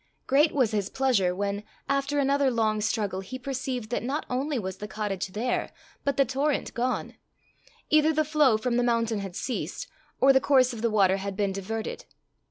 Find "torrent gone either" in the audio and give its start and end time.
6.25-8.11